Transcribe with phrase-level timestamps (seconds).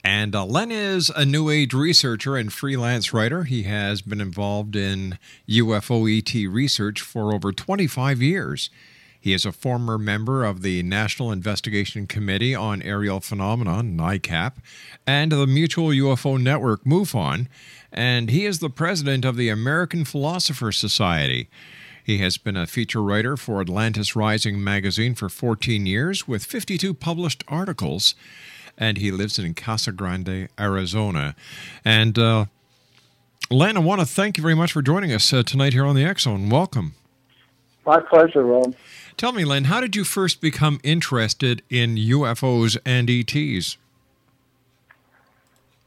[0.04, 3.44] And uh, Len is a New Age researcher and freelance writer.
[3.44, 8.68] He has been involved in UFO ET research for over 25 years.
[9.18, 14.56] He is a former member of the National Investigation Committee on Aerial Phenomena, NICAP,
[15.06, 17.46] and the Mutual UFO Network, MUFON,
[17.90, 21.48] and he is the president of the American Philosopher Society.
[22.06, 26.94] He has been a feature writer for Atlantis Rising magazine for 14 years with 52
[26.94, 28.14] published articles,
[28.78, 31.34] and he lives in Casa Grande, Arizona.
[31.84, 32.44] And uh,
[33.50, 35.96] Len, I want to thank you very much for joining us uh, tonight here on
[35.96, 36.48] the Zone.
[36.48, 36.94] Welcome.
[37.84, 38.76] My pleasure, Rob.
[39.16, 43.78] Tell me, Len, how did you first become interested in UFOs and ETs?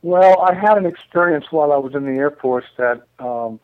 [0.02, 3.62] Well, I had an experience while I was in the Air Force that um,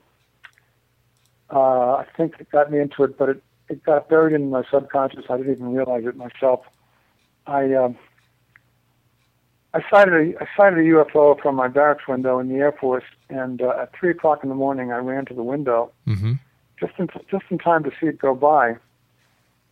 [1.56, 4.64] uh, I think it got me into it, but it, it got buried in my
[4.70, 5.26] subconscious.
[5.30, 6.62] I didn't even realize it myself.
[7.48, 7.98] I um,
[9.74, 13.04] I sighted a I sighted a UFO from my barracks window in the Air Force,
[13.30, 16.34] and uh, at three o'clock in the morning, I ran to the window Mm-hmm.
[16.80, 18.76] just in just in time to see it go by.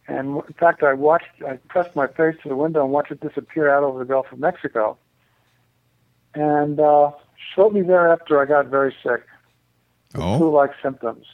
[0.06, 3.22] And in fact, I watched, I pressed my face to the window and watched it
[3.22, 4.98] disappear out over the Gulf of Mexico.
[6.36, 7.12] And uh,
[7.56, 9.24] shortly thereafter, I got very sick,
[10.16, 11.26] Oh, flu-like symptoms,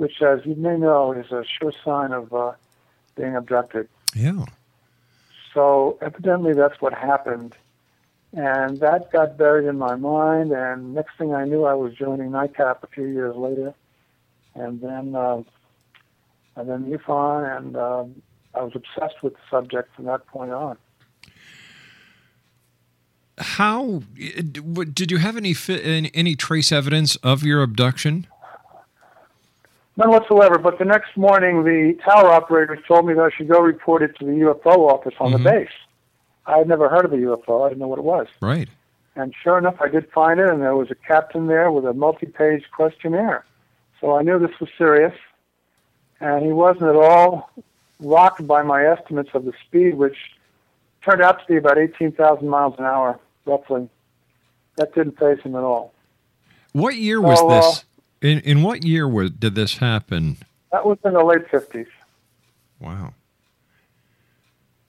[0.00, 2.52] which, as you may know, is a sure sign of uh,
[3.16, 3.86] being abducted.
[4.14, 4.46] yeah.
[5.52, 7.54] So evidently, that's what happened,
[8.32, 10.52] and that got buried in my mind.
[10.52, 13.74] And next thing I knew, I was joining NICAP a few years later,
[14.54, 15.42] and then uh,
[16.56, 18.22] and then MUFON, and um,
[18.54, 20.78] I was obsessed with the subject from that point on.
[23.36, 25.54] How did you have any
[26.14, 28.26] any trace evidence of your abduction?
[29.96, 30.58] None whatsoever.
[30.58, 34.16] But the next morning, the tower operators told me that I should go report it
[34.18, 35.38] to the UFO office on Mhm.
[35.38, 35.68] the base.
[36.46, 37.62] I had never heard of a UFO.
[37.64, 38.26] I didn't know what it was.
[38.40, 38.68] Right.
[39.16, 41.92] And sure enough, I did find it, and there was a captain there with a
[41.92, 43.44] multi-page questionnaire.
[44.00, 45.14] So I knew this was serious,
[46.20, 47.50] and he wasn't at all
[48.00, 50.16] rocked by my estimates of the speed, which
[51.02, 53.88] turned out to be about 18,000 miles an hour, roughly.
[54.76, 55.92] that didn't phase him at all.
[56.72, 57.84] What year was Oh, this?
[58.22, 60.36] In in what year was did this happen?
[60.72, 61.88] That was in the late 50s.
[62.78, 63.14] Wow.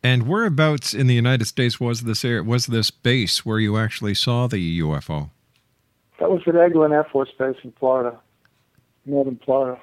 [0.04, 4.16] And whereabouts in the United States was this area, was this base where you actually
[4.16, 5.30] saw the UFO?
[6.19, 8.19] That was at Eglin Air Force Base in Florida,
[9.06, 9.80] northern Florida.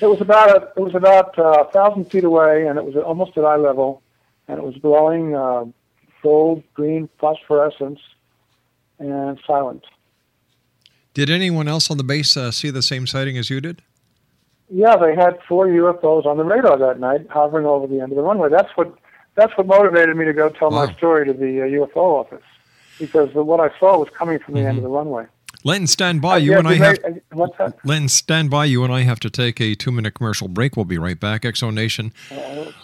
[0.00, 2.96] It was about a, it was about uh, a thousand feet away, and it was
[2.96, 4.02] almost at eye level,
[4.48, 5.64] and it was glowing uh,
[6.22, 8.00] gold, green phosphorescence,
[8.98, 9.84] and silent.
[11.16, 13.80] Did anyone else on the base uh, see the same sighting as you did?
[14.68, 18.16] Yeah, they had four UFOs on the radar that night, hovering over the end of
[18.16, 18.50] the runway.
[18.50, 18.94] That's what
[19.34, 20.84] that's what motivated me to go tell Wow.
[20.84, 22.44] my story to the uh, UFO office,
[22.98, 25.24] because the, what I saw was coming from the end of the runway.
[25.64, 26.34] Len, stand by.
[26.34, 26.98] Uh, You yeah, and I have.
[27.04, 27.76] uh, what's that?
[27.84, 28.64] Len, stand by.
[28.66, 30.76] You and I have to take a two-minute commercial break.
[30.76, 31.42] We'll be right back.
[31.42, 32.12] Exo Nation.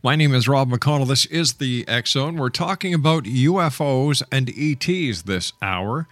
[0.03, 1.07] My name is Rob McConnell.
[1.07, 2.37] This is the Zone.
[2.37, 6.07] We're talking about UFOs and ETs this hour.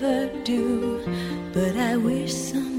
[0.00, 1.02] Never do,
[1.52, 2.69] but I wish someone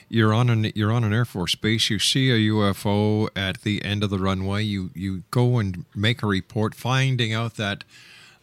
[0.07, 1.89] You're on an you're on an Air Force base.
[1.89, 4.63] You see a UFO at the end of the runway.
[4.63, 7.83] You you go and make a report, finding out that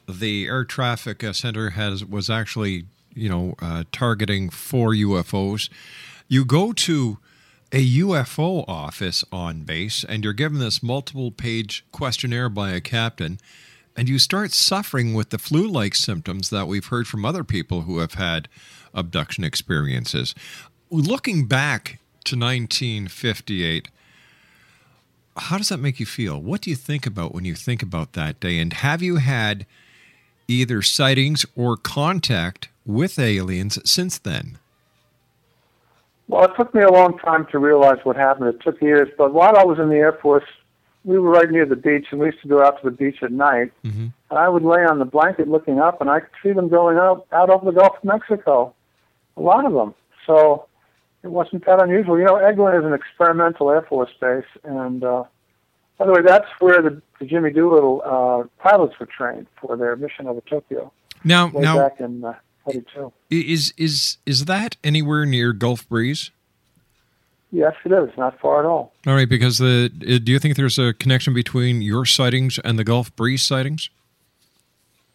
[0.07, 2.85] the air traffic uh, center has was actually
[3.15, 5.71] you know uh, targeting four UFOs.
[6.31, 7.19] You go to
[7.73, 13.39] a UFO office on base, and you're given this multiple page questionnaire by a captain,
[13.97, 17.83] and you start suffering with the flu like symptoms that we've heard from other people
[17.83, 18.47] who have had
[18.93, 20.35] abduction experiences.
[20.91, 23.89] Looking back to 1958,
[25.35, 26.39] how does that make you feel?
[26.39, 28.59] What do you think about when you think about that day?
[28.59, 29.65] And have you had
[30.47, 34.59] either sightings or contact with aliens since then?
[36.29, 38.49] Well, it took me a long time to realize what happened.
[38.49, 40.45] It took years, but while I was in the Air Force,
[41.05, 43.23] we were right near the beach, and we used to go out to the beach
[43.23, 43.73] at night.
[43.85, 44.09] Mm-hmm.
[44.31, 46.99] And I would lay on the blanket looking up, and I could see them going
[46.99, 48.75] out out over the Gulf of Mexico.
[49.37, 49.95] A lot of them.
[50.27, 50.67] So
[51.23, 52.19] it wasn't that unusual.
[52.19, 55.25] You know, Eglin is an experimental Air Force base, and uh,
[55.97, 59.97] by the way, that's where the, the Jimmy Doolittle uh, pilots were trained for their
[59.97, 60.93] mission over Tokyo
[61.25, 62.35] Now, way now back in uh,
[62.73, 63.13] 42.
[63.31, 66.31] is is is that anywhere near Gulf Breeze?
[67.51, 68.11] Yes, it is.
[68.19, 68.93] Not far at all.
[69.07, 72.79] All right, because the uh, do you think there's a connection between your sightings and
[72.79, 73.89] the Gulf Breeze sightings?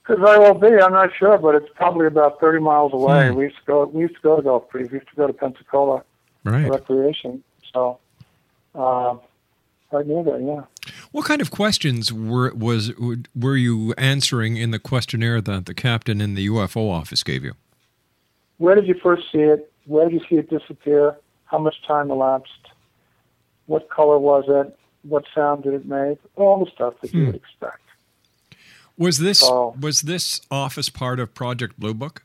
[0.03, 0.67] Could very well be.
[0.67, 3.29] I'm not sure, but it's probably about 30 miles away.
[3.29, 3.35] Hmm.
[3.35, 3.85] We used to go.
[3.85, 4.89] We used to go to Gulf Breeze.
[4.91, 6.03] We used to go to Pensacola
[6.43, 6.65] Right.
[6.65, 7.43] for recreation.
[7.73, 7.99] So,
[8.75, 9.15] uh,
[9.91, 10.41] right near there.
[10.41, 10.61] Yeah.
[11.11, 12.91] What kind of questions were was
[13.35, 17.53] were you answering in the questionnaire that the captain in the UFO office gave you?
[18.57, 19.71] Where did you first see it?
[19.85, 21.15] Where did you see it disappear?
[21.45, 22.51] How much time elapsed?
[23.67, 24.77] What color was it?
[25.03, 26.17] What sound did it make?
[26.35, 27.25] All the stuff that you Hmm.
[27.27, 27.79] would expect.
[28.97, 29.75] Was this Oh.
[29.79, 32.23] was this office part of Project Blue Book?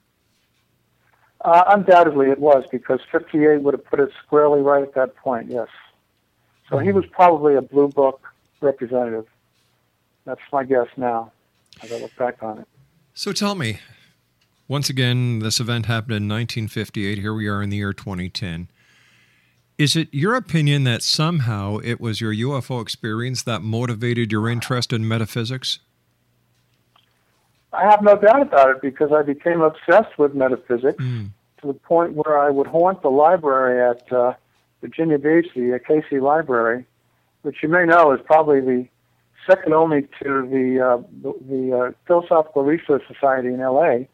[1.45, 5.49] Uh, undoubtedly, it was because 58 would have put it squarely right at that point.
[5.49, 5.69] Yes.
[6.69, 8.21] So he was probably a blue book
[8.61, 9.27] representative.
[10.25, 11.33] That's my guess now,
[11.83, 12.69] as I look back on it.
[13.15, 13.81] So tell me,
[14.69, 17.19] once again, this event happened in 1958.
[17.19, 18.69] Here we are in the year 2010.
[19.79, 24.93] Is it your opinion that somehow it was your UFO experience that motivated your interest
[24.93, 25.79] in metaphysics?
[27.73, 31.31] I have no doubt about it because I became obsessed with metaphysics Mm.
[31.61, 34.35] to the point where I would haunt the library at uh,
[34.81, 36.85] Virginia Beach, the Cayce Library,
[37.43, 38.87] which you may know is probably the
[39.49, 44.09] second only to the uh, the, the uh, Philosophical Research Society in L.A.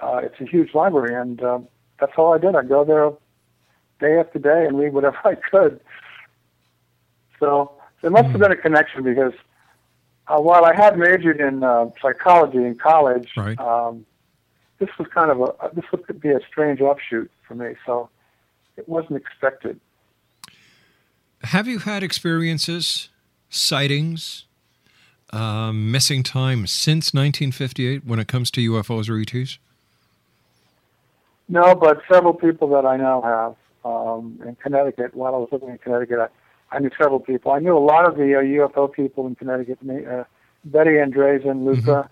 [0.00, 1.58] Uh, it's a huge library, and uh,
[2.00, 2.54] that's all I did.
[2.54, 3.10] I'd go there
[4.00, 5.80] day after day and read whatever I could.
[7.40, 7.72] So
[8.02, 9.32] there must have been a connection because
[10.28, 13.58] uh, while I had majored in uh, psychology in college, Right.
[13.58, 14.04] um,
[14.78, 17.74] this was kind of a this would be a strange offshoot for me.
[17.86, 18.08] So
[18.76, 19.80] it wasn't expected.
[21.42, 23.08] Have you had experiences,
[23.50, 24.46] sightings,
[25.32, 29.58] um, missing time since 1958 when it comes to UFOs or ETs?
[31.48, 35.14] No, but several people that I know have um, in Connecticut.
[35.14, 37.52] While I was living in Connecticut, I, I knew several people.
[37.52, 39.78] I knew a lot of the uh, UFO people in Connecticut.
[39.88, 40.24] Uh,
[40.64, 42.10] Betty Andreasson, Luca,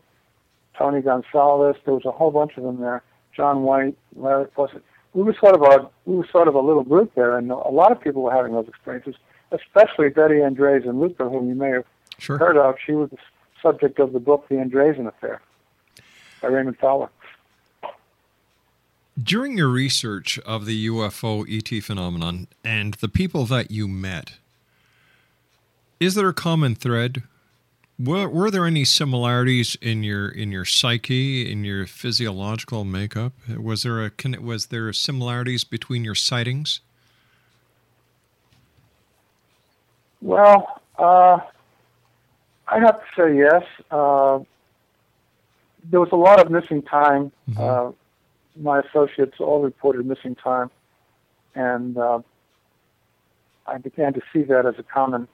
[0.78, 1.76] Tony Gonzalez.
[1.84, 3.02] There was a whole bunch of them there.
[3.34, 4.84] John White, Larry Fawcett.
[5.14, 7.54] We were sort of a we were sort of a little group there, and a
[7.54, 9.14] lot of people were having those experiences.
[9.52, 11.84] Especially Betty Andreasson Luca, whom you may have
[12.18, 12.38] Sure.
[12.38, 12.76] heard of.
[12.84, 13.18] She was the
[13.62, 15.40] subject of the book The Andreasson Affair
[16.42, 17.08] by Raymond Fowler.
[19.22, 24.34] During your research of the UFO ET phenomenon and the people that you met,
[26.00, 27.22] is there a common thread?
[27.98, 33.32] Were, were there any similarities in your in your psyche, in your physiological makeup?
[33.56, 34.10] Was there a
[34.40, 36.80] was there similarities between your sightings?
[40.20, 41.38] Well, uh,
[42.66, 43.62] I'd have to say yes.
[43.90, 44.40] Uh,
[45.90, 47.30] there was a lot of missing time.
[47.56, 47.92] Uh,
[48.56, 50.70] my associates all reported missing time,
[51.54, 52.20] and uh,
[53.66, 55.28] I began to see that as a common,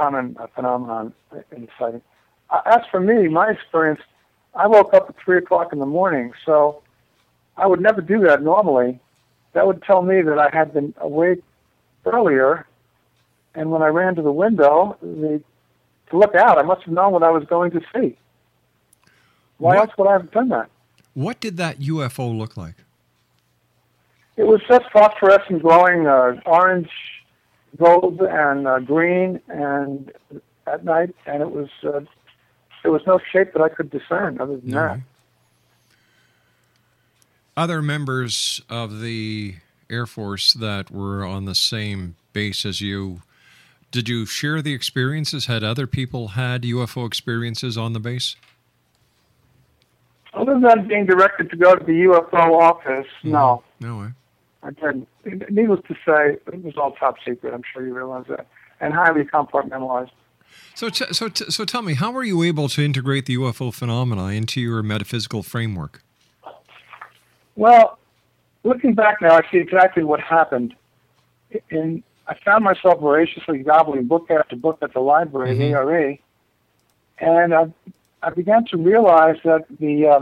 [0.00, 1.12] common uh, phenomenon
[1.52, 2.00] in sighting.
[2.48, 4.00] Uh, as for me, my experience,
[4.54, 6.82] I woke up at three o'clock in the morning, so
[7.58, 8.98] I would never do that normally.
[9.52, 11.42] That would tell me that I had been awake
[12.06, 12.66] earlier
[13.54, 15.42] and when I ran to the window the,
[16.10, 18.16] to look out, I must have known what I was going to see.
[19.58, 20.70] Why What- else would I have done that?
[21.14, 22.76] What did that UFO look like?
[24.36, 26.88] It was just phosphorescent glowing uh, orange,
[27.78, 30.12] gold, and uh, green, and
[30.66, 32.00] at night, and it was uh,
[32.82, 35.00] there was no shape that I could discern other than that.
[37.56, 39.56] Other members of the
[39.90, 43.22] Air Force that were on the same base as you,
[43.90, 45.46] did you share the experiences?
[45.46, 48.36] Had other people had UFO experiences on the base?
[50.32, 54.08] Other than being directed to go to the UFO office, no, No way.
[54.62, 55.08] I didn't.
[55.50, 57.54] Needless to say, it was all top secret.
[57.54, 58.46] I'm sure you realize that,
[58.80, 60.10] and highly compartmentalized.
[60.74, 63.72] So, t- so, t- so tell me, how were you able to integrate the UFO
[63.72, 66.02] phenomena into your metaphysical framework?
[67.56, 67.98] Well,
[68.64, 70.74] looking back now, I see exactly what happened.
[71.70, 75.72] In I found myself voraciously gobbling book after book at the library, Mhm.
[75.74, 76.16] ARA,
[77.18, 77.72] and I,
[78.22, 80.20] I began to realize that the uh,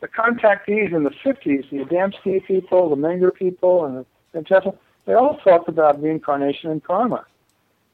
[0.00, 5.14] the contactees in the 50s, the Adamski people, the Menger people, and the Tesla, they
[5.14, 7.24] all talked about reincarnation and karma.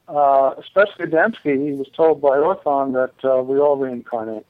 [0.07, 4.45] Uh, especially Adamski, he was told by Orthon that uh, we all reincarnate.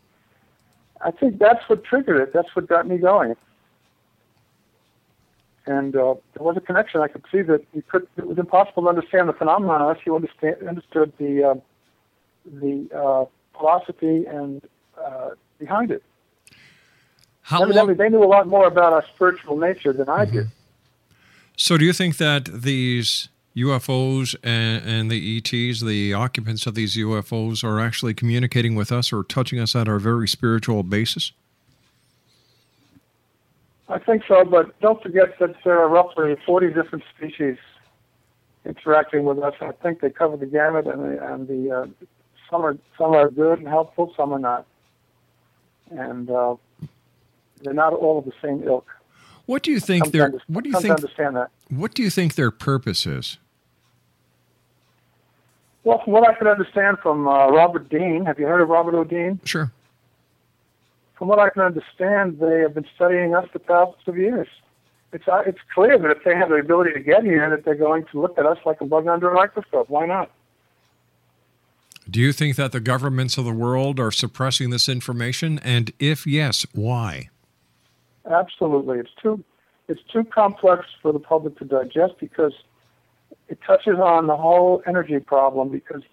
[1.02, 2.34] I think that's what triggered it.
[2.34, 3.36] That's what got me going.
[5.66, 7.02] And uh, there was a connection.
[7.02, 8.08] I could see that could.
[8.18, 11.56] It was impossible to understand the phenomenon unless you understood the uh,
[12.46, 13.26] the uh,
[13.58, 14.62] philosophy and
[15.04, 16.04] uh, behind it.
[17.48, 20.48] How Evidently, long, they knew a lot more about our spiritual nature than I did.
[21.56, 26.98] so, do you think that these UFOs and, and the ETs, the occupants of these
[26.98, 31.32] UFOs, are actually communicating with us or touching us at our very spiritual basis?
[33.88, 37.56] I think so, but don't forget that there are roughly 40 different species
[38.66, 39.54] interacting with us.
[39.62, 41.86] I think they cover the gamut, and the, and the uh,
[42.50, 44.66] some are some are good and helpful, some are not,
[45.90, 46.58] and uh,
[47.62, 48.88] they're not all of the same ilk.
[49.46, 50.94] What do you think Come their What do you think?
[50.94, 51.50] understand that?
[51.70, 53.38] What do you think their purpose is?
[55.84, 58.94] Well, from what I can understand from uh, Robert Dean, have you heard of Robert
[58.94, 59.40] O'Dean?
[59.46, 59.72] Sure.
[61.18, 64.48] From what I can understand, they have been studying us for thousands of years.
[65.14, 67.76] It's uh, it's clear that if they have the ability to get here, that they're
[67.76, 69.90] going to look at us like a bug under a microscope.
[69.90, 70.30] Why not?
[72.10, 75.60] Do you think that the governments of the world are suppressing this information?
[75.60, 77.30] And if yes, why?
[78.30, 79.44] Absolutely, it's too
[79.88, 82.54] it's too complex for the public to digest because
[83.48, 85.70] it touches on the whole energy problem.
[85.70, 86.04] Because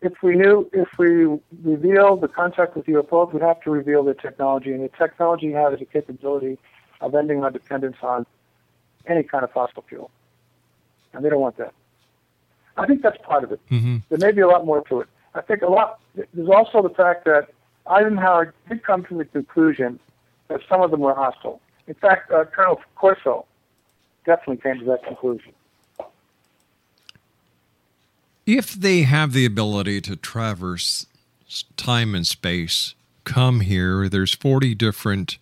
[0.00, 1.26] if we knew, if we
[1.62, 5.52] reveal the contact with the UFOs, we'd have to reveal the technology, and the technology
[5.52, 6.58] has the capability
[7.00, 8.26] of ending our dependence on
[9.06, 10.10] any kind of fossil fuel,
[11.12, 11.74] and they don't want that.
[12.76, 13.60] I think that's part of it.
[13.68, 15.08] hmm There may be a lot more to it.
[15.34, 16.00] I think a lot.
[16.14, 17.50] There's also the fact that
[17.86, 20.00] Eisenhower did come to the conclusion
[20.48, 21.60] that some of them were hostile.
[21.86, 23.46] In fact, uh, Colonel Corso
[24.24, 25.52] definitely came to that conclusion.
[28.46, 31.06] If they have the ability to traverse
[31.76, 35.38] time and space, come here, there's 40 different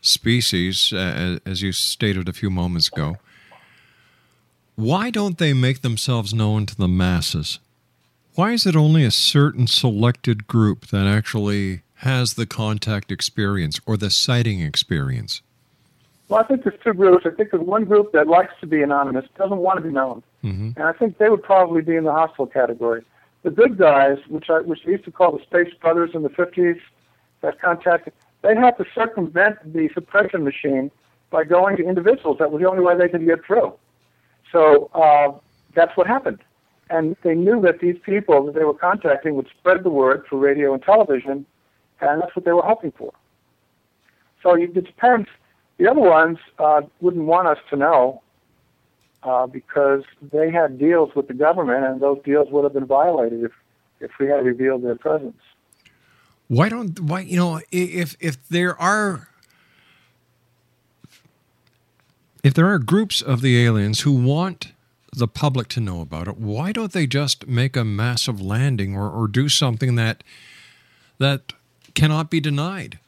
[0.00, 3.16] species, uh, as you stated a few moments ago.
[4.76, 7.58] Why don't they make themselves known to the masses?
[8.34, 13.96] Why is it only a certain selected group that actually has the contact experience or
[13.96, 15.42] the sighting experience?
[16.28, 17.24] Well, I think there's two groups.
[17.24, 20.22] I think there's one group that likes to be anonymous, doesn't want to be known,
[20.42, 23.02] hmm and I think they would probably be in the hostile category.
[23.42, 26.30] The good guys, which I which they used to call the Space Brothers in the
[26.30, 26.80] 50s,
[27.42, 30.90] that contacted, they had to circumvent the suppression machine
[31.30, 32.38] by going to individuals.
[32.38, 33.72] That was the only way they could get through.
[34.52, 35.32] So uh,
[35.74, 36.38] that's what happened.
[36.90, 40.38] And they knew that these people that they were contacting would spread the word through
[40.38, 41.44] radio and television,
[42.00, 43.12] and that's what they were hoping for.
[44.42, 45.28] So it depends.
[45.78, 48.22] The other ones uh, wouldn't want us to know
[49.22, 53.42] uh, because they had deals with the government, and those deals would have been violated
[53.42, 53.52] if,
[54.00, 55.40] if we had revealed their presence.
[56.48, 59.28] Why don't why you know if if there are
[62.44, 64.72] if there are groups of the aliens who want
[65.12, 69.10] the public to know about it, why don't they just make a massive landing or,
[69.10, 70.22] or do something that
[71.18, 71.52] that
[71.96, 73.00] cannot be denied?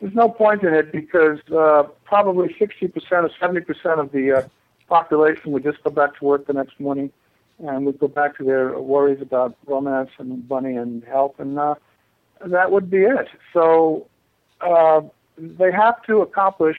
[0.00, 4.48] There's no point in it because uh, probably 60% or 70% of the uh,
[4.88, 7.12] population would just go back to work the next morning
[7.60, 11.76] and would go back to their worries about romance and money and health, and uh,
[12.44, 13.28] that would be it.
[13.52, 14.08] So
[14.60, 15.02] uh,
[15.38, 16.78] they have to accomplish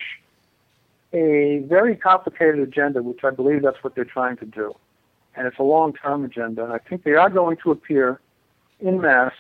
[1.14, 4.76] a very complicated agenda, which I believe that's what they're trying to do.
[5.36, 8.20] And it's a long-term agenda, and I think they are going to appear
[8.80, 9.34] in mass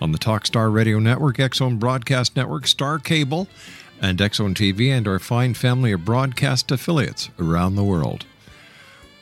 [0.00, 3.48] on the Talkstar Radio Network, Zone Broadcast Network, Star Cable,
[4.00, 8.26] and Zone TV, and our fine family of broadcast affiliates around the world.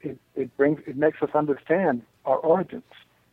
[0.00, 2.84] It, it brings, it makes us understand our origins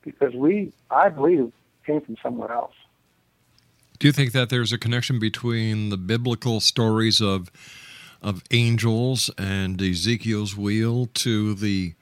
[0.02, 1.54] because we, I believe,
[1.86, 2.74] came from somewhere else.
[4.00, 7.50] Do you think that there's a connection between the biblical stories of
[8.21, 11.93] of angels and Ezekiel's wheel to the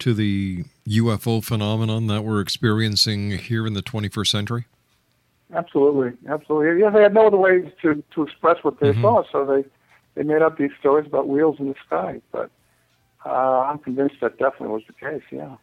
[0.00, 4.64] to the UFO phenomenon that we're experiencing here in the 21st century?
[5.54, 6.80] Absolutely, absolutely.
[6.80, 9.00] Yeah, they had no other ways to, to express what they Mhm.
[9.02, 9.64] saw, so they,
[10.16, 12.20] they made up these stories about wheels in the sky.
[12.32, 12.50] But
[13.24, 15.22] uh, I'm convinced that definitely was the case.
[15.30, 15.56] Yeah.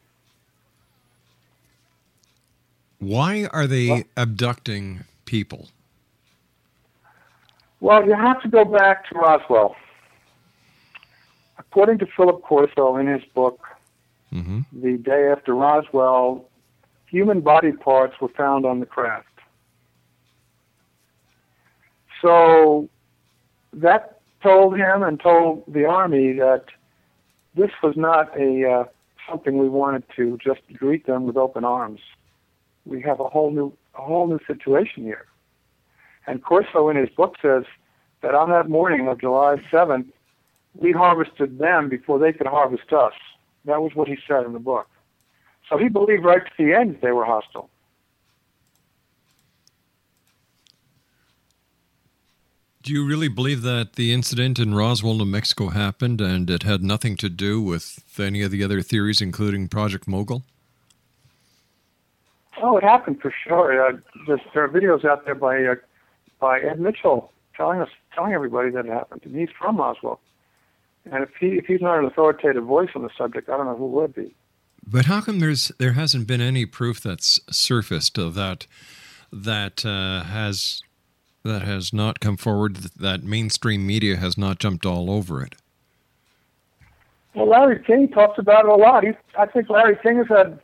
[2.99, 5.69] Why are they abducting people?
[7.79, 9.75] Well, you have to go back to Roswell.
[11.57, 13.65] According to Philip Corso in his book,
[14.33, 14.59] Mm-hmm.
[14.79, 16.45] the day after Roswell,
[17.07, 19.25] human body parts were found on the craft.
[22.21, 22.87] So
[23.73, 26.65] that told him and told the Army that
[27.55, 28.83] this was not a uh,
[29.27, 32.01] something we wanted to just greet them with open arms.
[32.85, 35.25] We have a whole new a whole new situation here.
[36.27, 37.63] And Corso in his book says
[38.21, 40.07] that on that morning of July 7th,
[40.75, 43.13] we harvested them before they could harvest us.
[43.65, 44.87] That was what he said in the book.
[45.67, 47.69] So he believed right to the end they were hostile.
[52.81, 56.81] Do you really believe that the incident in Roswell, New Mexico happened and it had
[56.81, 60.43] nothing to do with any of the other theories, including Project Mogul?
[62.61, 63.87] Oh, it happened for sure.
[63.87, 65.75] Uh, there are videos out there by uh,
[66.39, 69.21] by Ed Mitchell telling us, telling everybody that it happened.
[69.25, 70.19] And he's from Roswell.
[71.11, 73.75] And if he if he's not an authoritative voice on the subject, I don't know
[73.75, 74.33] who would be.
[74.85, 78.67] But how come there's there hasn't been any proof that's surfaced of that
[79.31, 80.81] that uh, has
[81.43, 85.55] that has not come forward that mainstream media has not jumped all over it?
[87.33, 89.03] Well, Larry King talks about it a lot.
[89.03, 90.59] He, I think Larry King has had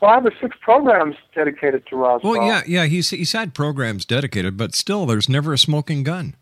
[0.00, 2.32] five or six programs dedicated to Roswell.
[2.32, 6.36] Well, yeah, yeah, he's he's had programs dedicated, but still, there's never a smoking gun.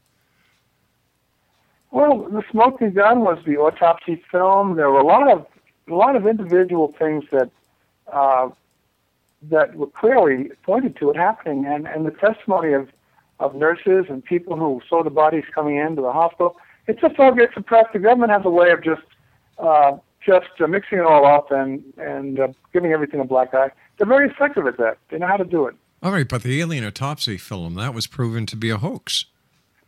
[1.90, 4.77] Well, the smoking gun was the autopsy film.
[4.77, 5.47] There were a lot of
[5.88, 7.51] a lot of individual things that
[8.12, 8.51] uh,
[9.42, 12.88] that were clearly pointed to it happening, and and the testimony of
[13.38, 16.57] of nurses and people who saw the bodies coming into the hospital.
[16.87, 17.92] It just all gets suppressed.
[17.92, 19.03] The government has a way of just
[19.59, 23.71] uh, just uh, mixing it all up and and uh, giving everything a black eye.
[23.97, 24.99] They're very effective at that.
[25.11, 25.75] They know how to do it.
[26.03, 29.25] All right, but the alien autopsy film that was proven to be a hoax.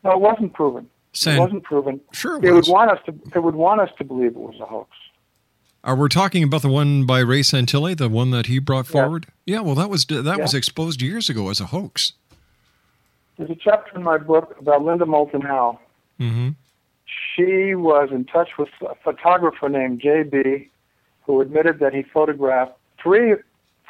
[0.05, 0.89] No, it wasn't proven.
[1.13, 2.01] San- it wasn't proven.
[2.13, 2.69] Sure, it they was.
[2.69, 3.15] would want us to.
[3.35, 4.91] They would want us to believe it was a hoax.
[5.85, 9.27] Are we talking about the one by Ray Santilli, the one that he brought forward?
[9.47, 12.13] Yeah, well, that was that was exposed years ago as a hoax.
[13.37, 15.79] There's a chapter in my book about Linda Moulton Howe.
[16.19, 16.49] Mm-hmm.
[17.35, 20.71] She was in touch with a photographer named J.B.,
[21.25, 23.35] who admitted that he photographed three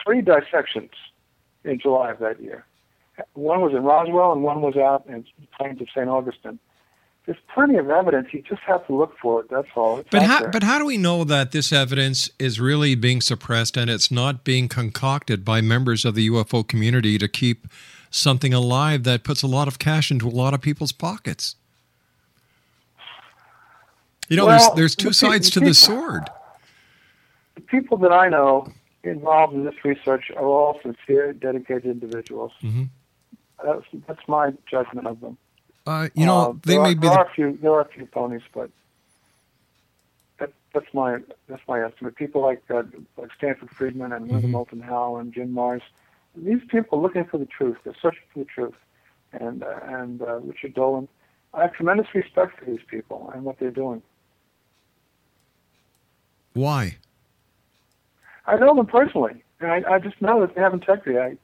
[0.05, 0.91] three dissections
[1.65, 2.65] in July of that year.
[3.35, 6.09] One was in Roswell, and one was out in the plains of St.
[6.09, 6.59] Augustine.
[7.27, 8.29] There's plenty of evidence.
[8.33, 9.51] You just have to look for it.
[9.51, 9.99] That's all.
[9.99, 10.51] It's But how there.
[10.51, 14.45] but how do we know that this evidence is really being suppressed and it's not
[14.45, 17.67] being concocted by members of the UFO community to keep
[18.11, 21.57] something alive that puts a lot of cash into a lot of people's pockets?
[24.29, 26.29] You know, Well, there's there's two pe- sides to the the sword.
[27.55, 28.69] the people that I know
[29.05, 32.53] involved in this research are all sincere, dedicated individuals.
[32.63, 32.85] Mm-hmm.
[33.65, 35.37] That's that's my judgment of them.
[35.87, 37.73] Uh, you know, Uh, they there may are, be there the are a few there
[37.73, 38.71] are a few ponies, but
[40.39, 42.15] that, that's my that's my estimate.
[42.17, 42.83] People like uh,
[43.17, 44.51] like Stanton Friedman and Linda Mhm.
[44.51, 45.83] Moulton Howe and Jim Marrs,
[46.37, 47.79] these people are looking for the truth.
[47.85, 48.75] They're searching for the truth.
[49.33, 51.09] And uh, and uh, Richard Dolan,
[51.55, 54.03] I have tremendous respect for these people and what they're doing.
[56.55, 56.97] Why.
[58.47, 61.19] I know them personally, and I, I just know that they have integrity.
[61.19, 61.37] I,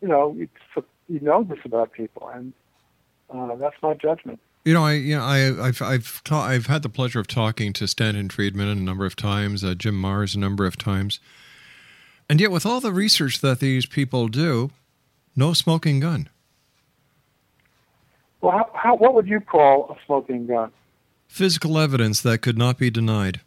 [0.00, 0.48] you know, you,
[1.08, 2.52] you know this about people, and
[3.30, 4.40] uh, that's my judgment.
[4.64, 7.72] You know, I you know, I I've I've ta- I've had the pleasure of talking
[7.74, 11.20] to Stanton Friedman a number of times, uh, Jim Marrs a number of times,
[12.28, 14.70] and yet with all the research that these people do,
[15.36, 16.28] no smoking gun.
[18.40, 20.70] Well, how, how what would you call a smoking gun?
[21.28, 23.40] Physical evidence that could not be denied.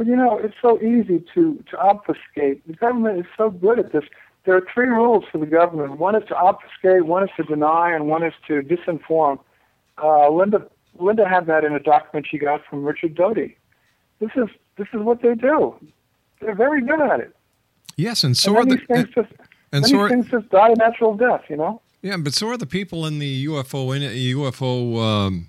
[0.00, 2.66] Well, you know, it's so easy to to obfuscate.
[2.66, 4.04] The government is so good at this.
[4.46, 5.98] There are three rules for the government.
[5.98, 9.40] One is to obfuscate, one is to deny, and one is to disinform.
[10.02, 10.66] Uh, Linda
[10.98, 13.58] Linda had that in a document she got from Richard Doty.
[14.20, 15.74] This is this is what they do.
[16.40, 17.36] They're very good at it.
[17.96, 19.32] Yes, and so and are the things just
[19.70, 21.42] and so are, things just die a natural death.
[21.50, 21.82] You know.
[22.00, 25.48] yeah, but so are the people in the UFO in UFO um,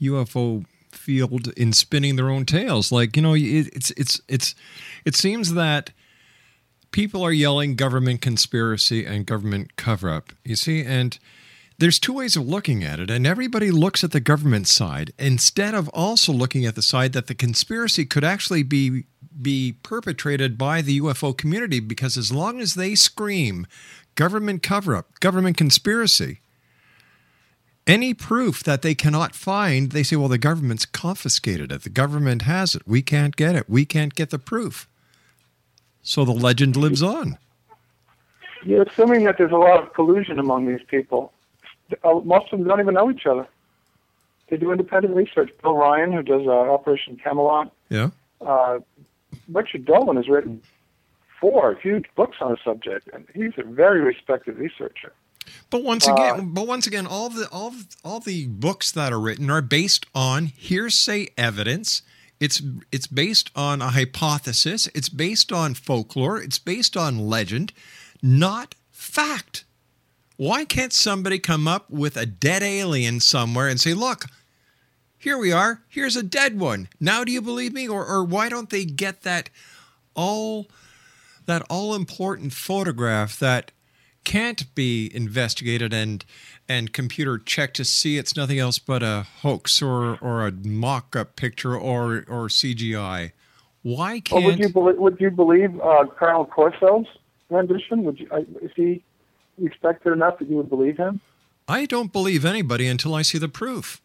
[0.00, 0.64] UFO
[0.94, 2.90] field in spinning their own tales.
[2.92, 4.54] Like you know, it, it's it's it's
[5.04, 5.90] it seems that
[6.90, 10.32] people are yelling government conspiracy and government cover up.
[10.44, 11.18] You see, and
[11.78, 15.74] there's two ways of looking at it, and everybody looks at the government side instead
[15.74, 19.04] of also looking at the side that the conspiracy could actually be
[19.40, 23.66] be perpetrated by the UFO community because as long as they scream
[24.14, 26.40] government cover up, government conspiracy,
[27.86, 31.82] any proof that they cannot find, they say, well, the government's confiscated it.
[31.82, 32.82] The government has it.
[32.86, 33.68] We can't get it.
[33.68, 34.88] We can't get the proof.
[36.02, 37.38] So the legend lives on.
[38.64, 41.32] You're assuming that there's a lot of collusion among these people.
[42.02, 43.46] Uh, Most of them don't even know each other.
[44.48, 45.50] They do independent research.
[45.62, 48.10] Bill Ryan, who does uh, Operation Camelot, Yeah.
[48.40, 48.80] uh,
[49.50, 50.62] Richard Dolan has written
[51.40, 55.12] four huge books on the subject, and he's a very respected researcher.
[55.70, 59.20] But once Uh, again, but once again, all the all all the books that are
[59.20, 62.02] written are based on hearsay evidence.
[62.40, 62.60] It's
[62.92, 64.88] it's based on a hypothesis.
[64.94, 66.40] It's based on folklore.
[66.40, 67.72] It's based on legend,
[68.22, 69.64] not fact.
[70.36, 74.26] Why can't somebody come up with a dead alien somewhere and say, "Look,
[75.16, 75.82] here we are.
[75.88, 76.88] Here's a dead one.
[77.00, 79.48] Now do you believe me?" Or or why don't they get that
[80.14, 80.68] all
[81.46, 83.70] that all important photograph that
[84.24, 86.24] can't be investigated and
[86.68, 91.36] and computer checked to see it's nothing else but a hoax or or a mock-up
[91.36, 93.32] picture or or CGI.
[93.82, 97.06] Why can't would you believe, would you believe uh, Colonel Corso's
[97.50, 98.02] rendition?
[98.04, 98.28] Would you,
[98.62, 99.02] is he
[99.58, 101.20] respected enough that you would believe him?
[101.68, 104.00] I don't believe anybody until I see the proof.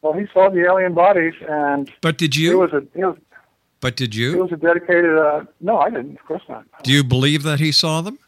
[0.00, 2.58] Well, he saw the alien bodies, and But did you?
[2.58, 3.18] was a it was,
[3.80, 4.38] But did you?
[4.38, 5.16] was a dedicated.
[5.18, 6.18] Uh, no, I didn't.
[6.18, 6.64] Of course not.
[6.82, 8.18] Do you believe that he saw them?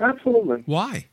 [0.00, 0.62] Absolutely.
[0.66, 1.06] Why?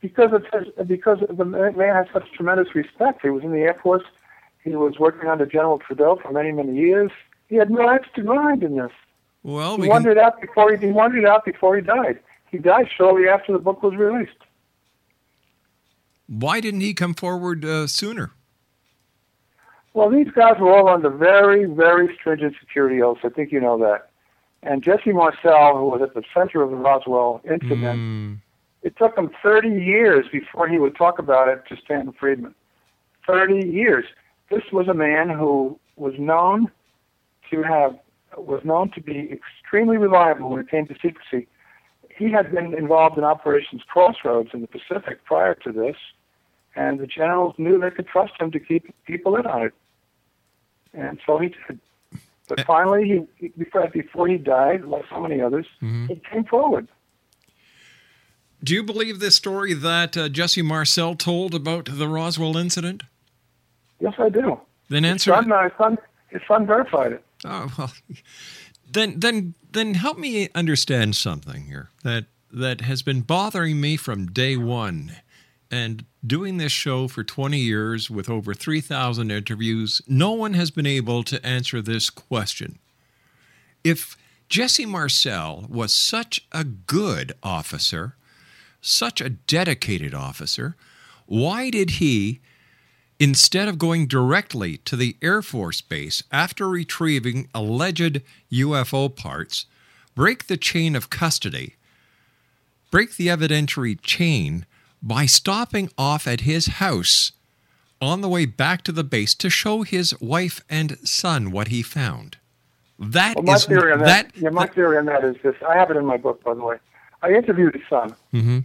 [0.00, 3.20] Because it says because the man has such tremendous respect.
[3.22, 4.04] He was in the Air Force.
[4.64, 7.10] He was working under General Trudeau for many many years.
[7.48, 8.92] He had no axe to grind in this.
[9.42, 12.20] Well, he we wanted can, out before he, he wanted it out before he died.
[12.50, 14.32] He died shortly after the book was released.
[16.26, 18.32] why didn't he come forward uh, sooner?
[19.92, 23.20] Well, these guys were all under very, very stringent security oaths.
[23.24, 24.09] I think you know that.
[24.62, 28.34] And Jesse Marcel, who was at the center of the Roswell incident, Hmm.
[28.82, 32.54] it took him 30 years before he would talk about it to Stanton Friedman.
[33.26, 34.04] 30 years.
[34.50, 36.70] This was a man who was known
[37.50, 37.98] to have
[38.36, 41.48] was known to be extremely reliable when it came to secrecy.
[42.16, 45.96] He had been involved in Operations Crossroads in the Pacific prior to this,
[46.76, 49.74] and the generals knew they could trust him to keep people in on it.
[50.92, 51.80] And so he did.
[52.56, 56.88] But finally, he, before, before he died, like so many others, he came forward.
[58.62, 63.04] Do you believe this story that uh, Jesse Marcel told about the Roswell incident?
[64.00, 64.60] Yes, I do.
[64.90, 65.30] Then His answer.
[65.32, 67.24] son, uh, his son, his son verified it.
[67.44, 67.92] Oh well,
[68.90, 74.26] then then then help me understand something here that that has been bothering me from
[74.26, 75.12] day one,
[75.70, 80.70] and doing this show for twenty years with over three thousand interviews, no one has
[80.70, 82.78] been able to answer this question.
[83.84, 84.16] If
[84.48, 88.16] Jesse Marcel was such a good officer,
[88.80, 90.76] such a dedicated officer,
[91.26, 92.40] why did he?
[93.20, 99.66] instead of going directly to the Air Force Base after retrieving alleged UFO parts,
[100.14, 101.76] break the chain of custody,
[102.90, 104.64] break the evidentiary chain
[105.02, 107.32] by stopping off at his house
[108.00, 111.82] on the way back to the base to show his wife and son what he
[111.82, 112.36] found.
[112.98, 115.54] That Well, my is- theory on that, that yeah, my theory on that is this.
[115.66, 116.76] I have it in my book, by the way.
[117.22, 118.64] I interviewed his son, Mhm.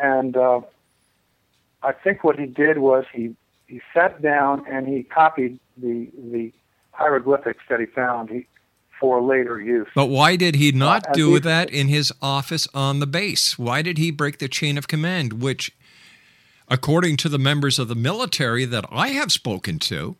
[0.00, 0.60] and uh,
[1.82, 3.34] I think what he did was he
[3.66, 6.52] he sat down and he copied the the
[6.92, 8.46] hieroglyphics that he found he,
[9.00, 9.88] for later use.
[9.94, 13.58] But why did he not Uh, do that in his office on the base?
[13.58, 15.72] Why did he break the chain of command, which,
[16.68, 20.16] according to the members of the military that I have spoken to,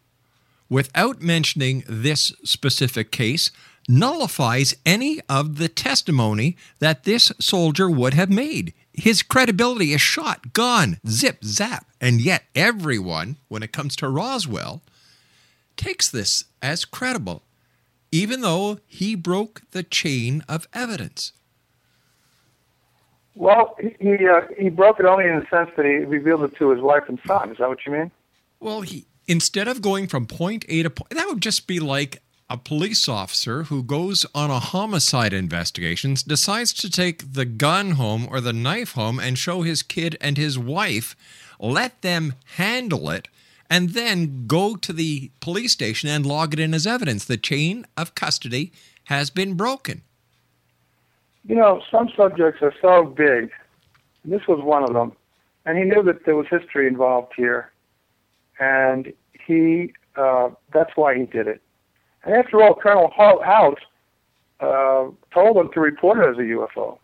[0.68, 3.50] without mentioning this specific case,
[3.88, 8.74] nullifies any of the testimony that this soldier would have made?
[8.92, 11.86] His credibility is shot, gone, zip, zap.
[12.00, 14.82] And yet, everyone, when it comes to Roswell,
[15.76, 17.42] takes this as credible
[18.10, 21.32] even though he broke the chain of evidence.
[23.34, 26.56] Well, he he, uh, he broke it only in the sense that he revealed it
[26.56, 27.50] to his wife and son.
[27.50, 28.10] Is that what you mean?
[28.58, 32.22] Well, he instead of going from point A to point, that would just be like
[32.50, 38.26] a police officer who goes on a homicide investigation, decides to take the gun home
[38.30, 41.14] or the knife home and show his kid and his wife,
[41.60, 43.28] let them handle it,
[43.70, 47.24] and then go to the police station and log it in as evidence.
[47.24, 48.72] The chain of custody
[49.04, 50.02] has been broken.
[51.46, 53.50] You know, some subjects are so big.
[54.22, 55.12] And this was one of them.
[55.64, 57.70] And he knew that there was history involved here.
[58.58, 59.12] And
[59.46, 61.62] he, uh, that's why he did it.
[62.24, 63.78] And after all, Colonel House
[64.60, 66.98] uh, told him to report it as a UFO.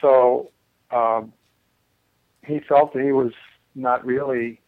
[0.00, 0.50] So
[0.90, 1.32] um,
[2.46, 3.32] he felt that he was
[3.74, 4.60] not really,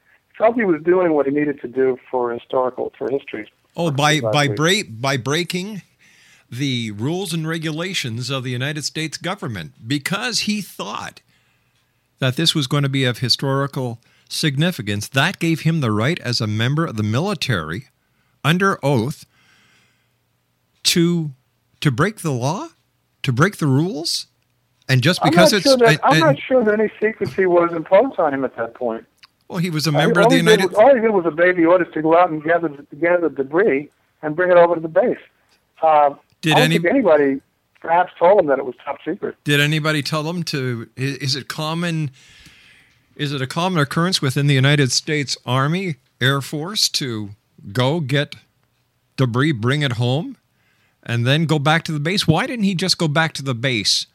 [0.54, 3.50] he was doing what he needed to do for historical, for history.
[3.76, 5.82] Oh, by by break by breaking
[6.50, 11.20] the rules and regulations of the United States government because he thought
[12.18, 15.08] that this was going to be of historical significance.
[15.08, 17.88] That gave him the right as a member of the military
[18.44, 19.24] under oath
[20.84, 21.30] to
[21.80, 22.68] to break the law,
[23.22, 24.26] to break the rules,
[24.88, 27.72] and just because I'm it's sure that, I'm and- not sure that any secrecy was
[27.72, 29.06] imposed on him at that point.
[29.50, 30.66] Well, he was a member all of the United.
[30.70, 32.68] was- all he did was obey the orders to go out and gather
[33.00, 33.90] gather the debris
[34.22, 35.18] and bring it over to the base.
[35.82, 37.40] Uh, Did I don't any- think anybody
[37.80, 39.34] perhaps told him that it was top secret?
[39.42, 40.88] Did anybody tell them to?
[40.96, 42.12] Is it common?
[43.16, 47.30] Is it a common occurrence within the United States Army, Air Force to
[47.72, 48.36] go get
[49.16, 50.36] debris, bring it home,
[51.02, 52.28] and then go back to the base?
[52.28, 54.06] Why didn't he just go back to the base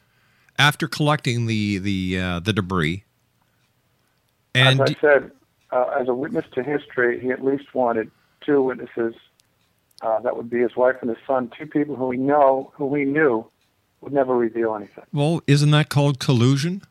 [0.58, 3.02] after collecting the the uh, the debris?
[4.56, 5.30] And as I said,
[5.70, 8.10] uh, as a witness to history, he at least wanted
[8.44, 9.14] two witnesses.
[10.02, 12.84] Uh, that would be his wife and his son, two people who we know, who
[12.86, 13.46] we knew,
[14.02, 15.04] would never reveal anything.
[15.12, 16.82] well, isn't that called collusion?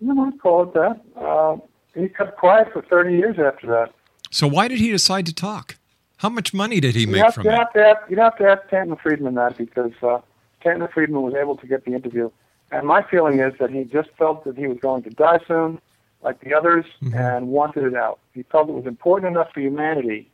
[0.00, 1.00] You might call it that.
[1.16, 1.56] Uh,
[1.94, 3.92] he kept quiet for 30 years after that.
[4.30, 5.76] So why did he decide to talk?
[6.18, 7.56] How much money did he you make have, from you it?
[7.58, 10.18] have to ask, you'd have to ask Stanton Friedman that because uh,
[10.60, 12.30] Stanton Friedman was able to get the interview.
[12.74, 15.80] And my feeling is that he just felt that he was going to die soon,
[16.22, 17.14] like the others, Mm-hmm.
[17.16, 18.18] and wanted it out.
[18.34, 20.28] He felt it was important enough for humanity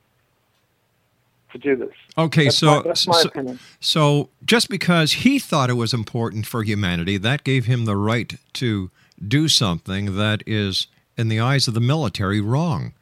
[1.52, 1.92] to do this.
[2.16, 3.58] Okay, That's so my, that's my so, opinion.
[3.80, 8.32] so just because he thought it was important for humanity, that gave him the right
[8.54, 8.90] to
[9.26, 10.86] do something that is,
[11.18, 12.92] in the eyes of the military, wrong.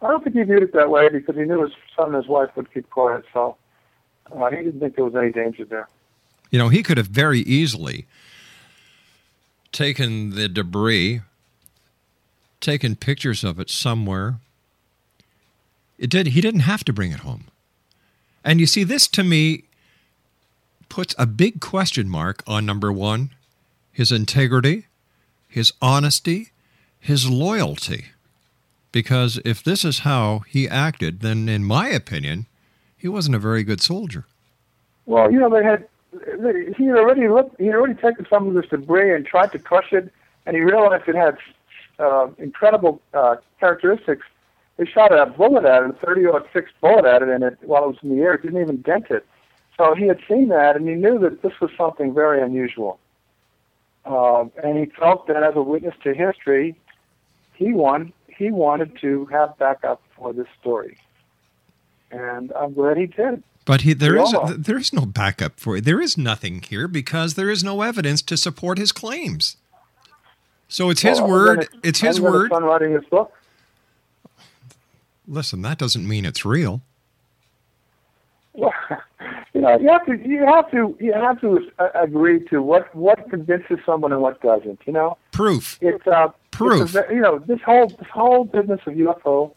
[0.00, 2.26] I don't think he viewed it that way because he knew his son and his
[2.28, 3.56] wife would keep quiet, so
[4.34, 5.88] uh, he didn't think there was any danger there.
[6.50, 8.06] You know, he could have very easily
[9.72, 11.20] taken the debris,
[12.60, 14.36] taken pictures of it somewhere.
[15.98, 16.28] It did.
[16.28, 17.44] He didn't have to bring it home.
[18.44, 19.64] And you see, this to me
[20.88, 23.30] puts a big question mark on number one
[23.92, 24.86] his integrity,
[25.48, 26.50] his honesty,
[27.00, 28.06] his loyalty.
[28.92, 32.46] Because if this is how he acted, then in my opinion,
[32.96, 34.24] he wasn't a very good soldier.
[35.04, 37.60] Well, you know, they had he had already looked.
[37.60, 40.12] He had already taken some of this debris and tried to crush it,
[40.46, 41.36] and he realized it had
[41.98, 44.26] uh, incredible uh, characteristics.
[44.76, 47.84] They shot a bullet at it, a 30 six bullet at it, and it while
[47.84, 49.26] it was in the air, it didn't even dent it.
[49.76, 52.98] So he had seen that, and he knew that this was something very unusual.
[54.04, 56.74] Uh, and he felt that as a witness to history,
[57.54, 58.12] he won.
[58.28, 60.96] He wanted to have backup for this story,
[62.10, 63.42] and I'm glad he did.
[63.68, 64.54] But he, there is are.
[64.54, 65.84] there is no backup for it.
[65.84, 69.58] There is nothing here because there is no evidence to support his claims.
[70.68, 71.60] So it's his Well, word.
[71.72, 72.50] then It's his word.
[72.50, 73.30] son writing his book.
[75.26, 76.80] Listen, that doesn't mean it's real.
[78.54, 78.72] Well,
[79.54, 82.92] you know, you have to, you have to, you have to uh, agree to what
[82.92, 84.80] what convinces someone and what doesn't.
[84.84, 85.78] You know, Proof.
[85.80, 86.82] it's uh, Proof.
[86.82, 89.52] It's a, you know, this whole this whole business of UFO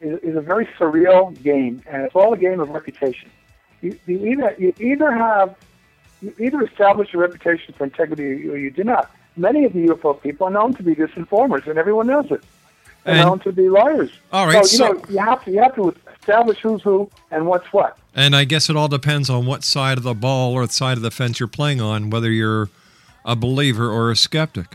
[0.00, 3.28] is, is a very surreal game, and it's all a game of reputation.
[3.82, 5.54] You, you either you either have
[6.22, 9.10] you either establish a reputation for integrity or you do not.
[9.36, 12.42] Many of the UFO people are known to be disinformers, and everyone knows it.
[13.04, 14.10] They're And- known to be liars.
[14.32, 17.10] All right, so, you so- know, you have to you have to establish who's who
[17.30, 17.98] and what's what.
[18.14, 20.96] And I guess it all depends on what side of the ball or the side
[20.96, 22.70] of the fence you're playing on, whether you're
[23.24, 24.74] a believer or a skeptic.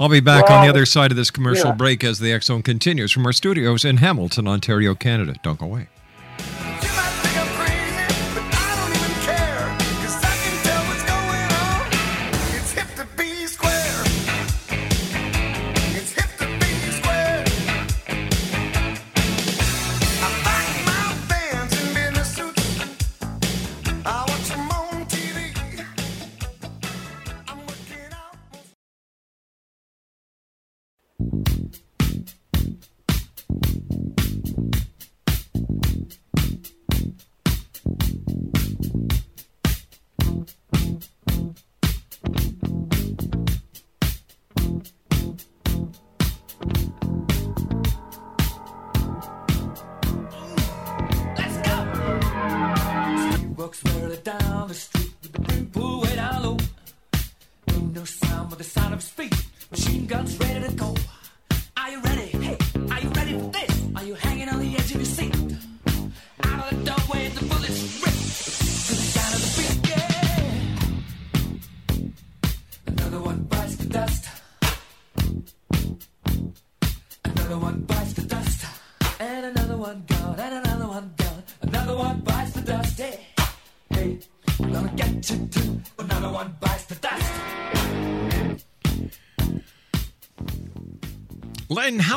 [0.00, 1.74] I'll be back on the other side of this commercial yeah.
[1.74, 5.34] break as the Zone continues from our studios in Hamilton, Ontario, Canada.
[5.42, 5.88] Don't go away.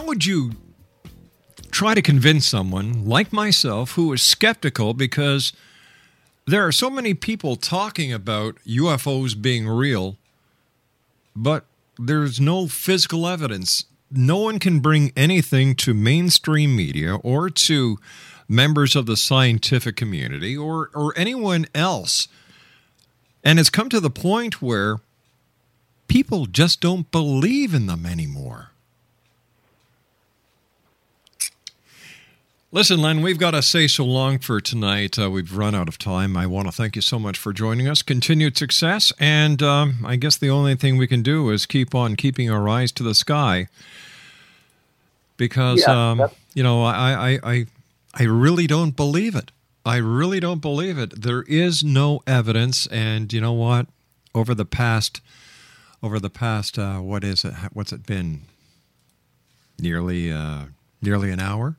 [0.02, 0.54] How would you
[1.70, 5.54] try to convince someone like myself who is skeptical because
[6.48, 10.18] there are so many people talking about UFOs being real,
[11.36, 11.66] but
[12.00, 13.86] there's no physical evidence.
[14.10, 18.00] No one can bring anything to mainstream media or to
[18.50, 22.28] members of the scientific community or or anyone else.
[23.44, 24.98] And it's come to the point where
[26.08, 28.72] people just don't believe in them anymore.
[32.74, 35.20] Listen, Len, we've got to say so long for tonight.
[35.20, 36.38] Uh, we've run out of time.
[36.38, 38.02] I want to thank you so much for joining us.
[38.02, 39.12] Continued success.
[39.20, 42.70] And um, I guess the only thing we can do is keep on keeping our
[42.70, 43.68] eyes to the sky.
[45.36, 47.66] Because, Yeah, um, you know, I, I, I,
[48.14, 49.52] I really don't believe it.
[49.86, 51.24] I really don't believe it.
[51.24, 52.88] There is no evidence.
[52.88, 53.88] And you know what?
[54.34, 55.20] Over the past,
[56.02, 57.54] over the past, uh, what is it?
[57.74, 58.44] What's it been?
[59.78, 60.66] Nearly, uh,
[61.02, 61.76] nearly an hour.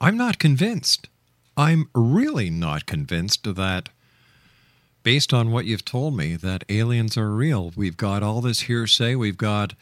[0.00, 1.08] I'm not convinced.
[1.56, 3.88] I'm really not convinced that,
[5.02, 7.72] based on what you've told me, that aliens are real.
[7.74, 9.16] We've got all this hearsay.
[9.16, 9.74] We've got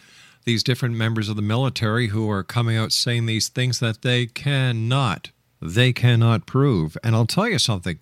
[0.44, 4.26] these different members of the military who are coming out saying these things that they
[4.26, 6.96] cannot, they cannot prove.
[7.04, 7.98] And I'll tell you something.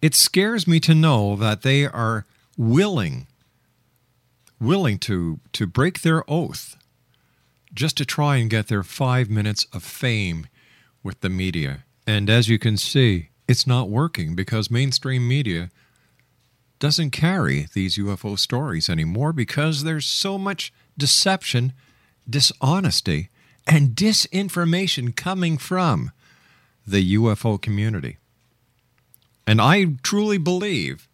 [0.00, 2.26] It scares me to know that they are
[2.56, 3.26] willing,
[4.60, 6.76] willing to to break their oath
[7.72, 10.46] just to try and get their five minutes of fame
[11.04, 11.84] with the media.
[12.06, 15.70] And as you can see, it's not working because mainstream media
[16.80, 21.72] doesn't carry these UFO stories anymore because there's so much deception,
[22.28, 23.28] dishonesty,
[23.66, 26.10] and disinformation coming from
[26.86, 28.18] the UFO community.
[29.46, 31.08] And I truly believe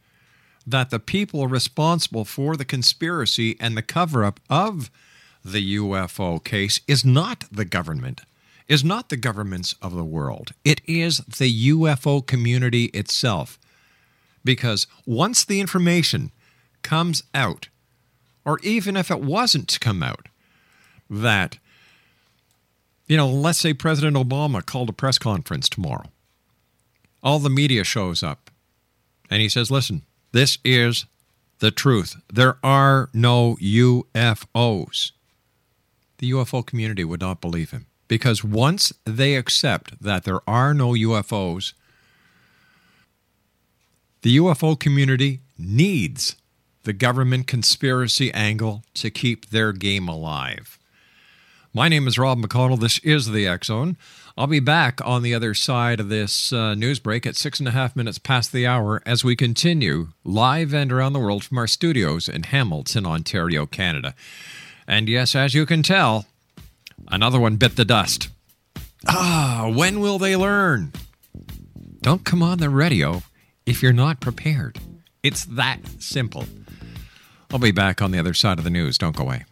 [0.66, 4.90] that the people responsible for the conspiracy and the cover up of
[5.44, 8.22] the UFO case is not the government,
[8.70, 10.52] is not the governments of the world.
[10.64, 13.58] It is the UFO community itself.
[14.44, 16.30] Because once the information
[16.82, 17.68] comes out,
[18.44, 20.28] or even if it wasn't to come out,
[21.10, 21.58] that,
[23.08, 26.06] you know, let's say President Obama called a press conference tomorrow,
[27.24, 28.52] all the media shows up,
[29.28, 31.06] and he says, listen, this is
[31.58, 32.14] the truth.
[32.32, 35.10] There are no UFOs.
[36.18, 40.94] The UFO community would not believe him because once they accept that there are no
[40.94, 41.74] UFOs,
[44.22, 46.34] the UFO community needs
[46.82, 50.76] the government conspiracy angle to keep their game alive.
[51.72, 52.80] My name is Rob McConnell.
[52.80, 53.96] This is the Zone.
[54.36, 57.68] I'll be back on the other side of this uh, news break at six and
[57.68, 61.58] a half minutes past the hour as we continue live and around the world from
[61.58, 64.16] our studios in Hamilton, Ontario, Canada.
[64.88, 66.26] And yes, as you can tell,
[67.08, 68.28] another one bit the dust.
[69.08, 70.92] Ah, when will they learn?
[72.02, 73.22] Don't come on the radio
[73.66, 74.78] if you're not prepared.
[75.22, 76.44] It's that simple.
[77.52, 78.96] I'll be back on the other side of the news.
[78.96, 79.44] Don't go away.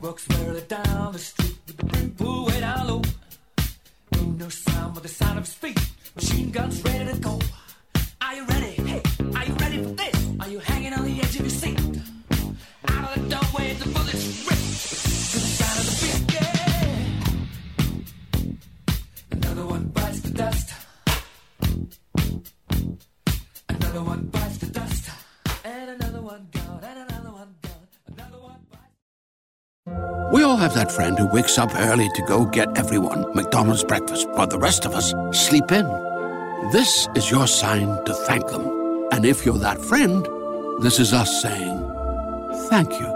[0.00, 1.46] Walks barely down the street
[30.32, 34.28] We all have that friend who wakes up early to go get everyone McDonald's breakfast
[34.30, 35.86] while the rest of us sleep in.
[36.72, 39.08] This is your sign to thank them.
[39.12, 40.26] And if you're that friend,
[40.82, 41.78] this is us saying
[42.68, 43.15] thank you.